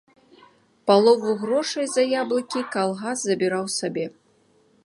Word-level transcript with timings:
Палову 0.91 1.35
грошай 1.43 1.87
за 1.91 2.03
яблыкі 2.21 2.65
калгас 2.77 3.17
забіраў 3.29 3.65
сабе. 3.79 4.05